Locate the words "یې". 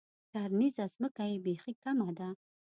1.29-1.37